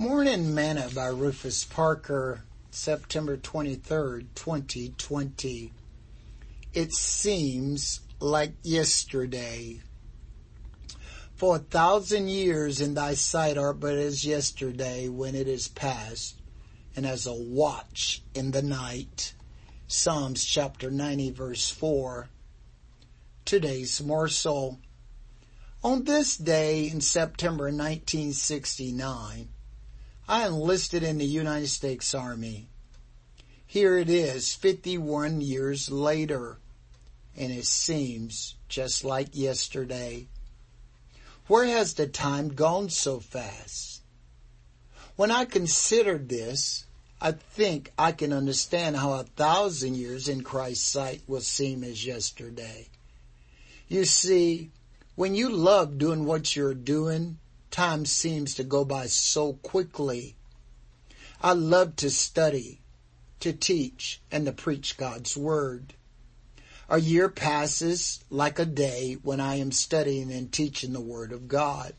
[0.00, 5.74] Morning Manna by Rufus Parker, September 23rd, 2020.
[6.72, 9.82] It seems like yesterday.
[11.34, 16.40] For a thousand years in thy sight are but as yesterday when it is past,
[16.96, 19.34] and as a watch in the night.
[19.86, 22.30] Psalms chapter 90 verse 4.
[23.44, 24.80] Today's morsel.
[25.84, 29.50] On this day in September 1969,
[30.30, 32.68] I enlisted in the United States Army.
[33.66, 36.58] Here it is 51 years later,
[37.36, 40.28] and it seems just like yesterday.
[41.48, 44.02] Where has the time gone so fast?
[45.16, 46.84] When I consider this,
[47.20, 52.06] I think I can understand how a thousand years in Christ's sight will seem as
[52.06, 52.86] yesterday.
[53.88, 54.70] You see,
[55.16, 57.38] when you love doing what you're doing,
[57.70, 60.36] time seems to go by so quickly.
[61.40, 62.80] I love to study,
[63.40, 65.94] to teach, and to preach God's Word.
[66.88, 71.48] A year passes like a day when I am studying and teaching the Word of
[71.48, 71.94] God.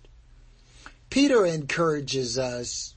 [1.09, 2.95] Peter encourages us,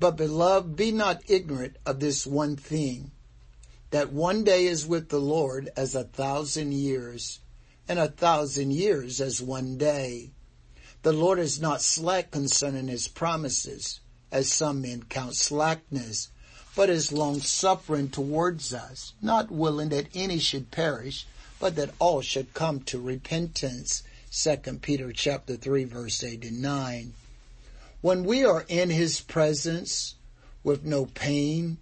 [0.00, 3.10] but beloved, be not ignorant of this one thing,
[3.90, 7.40] that one day is with the Lord as a thousand years,
[7.88, 10.32] and a thousand years as one day.
[11.02, 14.00] The Lord is not slack concerning his promises,
[14.32, 16.28] as some men count slackness,
[16.74, 21.24] but is long suffering towards us, not willing that any should perish,
[21.60, 24.02] but that all should come to repentance.
[24.32, 27.14] 2 Peter chapter 3 verse 8 and 9.
[28.00, 30.16] When we are in his presence
[30.64, 31.78] with no pain,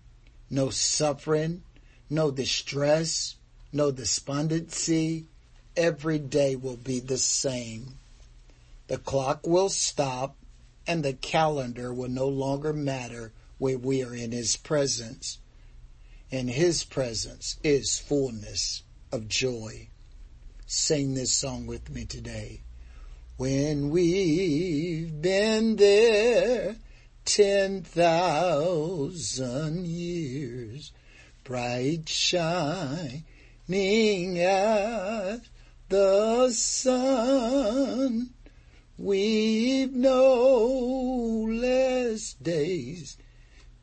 [0.51, 1.63] no suffering,
[2.11, 3.37] no distress,
[3.73, 5.25] no despondency,
[5.75, 7.99] every day will be the same.
[8.89, 10.37] The clock will stop
[10.87, 15.39] and the calendar will no longer matter where we are in His presence.
[16.31, 19.89] In His presence is fullness of joy.
[20.67, 22.63] Sing this song with me today.
[23.37, 26.77] When we've been there
[27.25, 30.93] ten thousand years,
[31.45, 33.25] bright shining
[34.39, 35.41] as
[35.89, 38.31] the sun,
[38.99, 43.19] We've no less days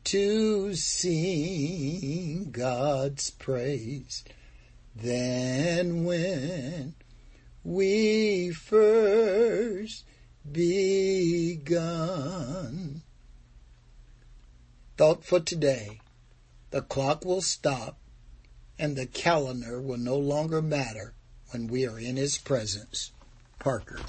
[0.04, 4.24] to sing God's praise
[4.96, 6.94] than when
[7.62, 10.04] we first
[10.50, 11.82] begun.
[14.96, 16.00] Thought for today.
[16.70, 17.98] The clock will stop
[18.80, 21.14] and the calendar will no longer matter
[21.50, 23.12] when we are in His presence.
[23.60, 24.00] Parker.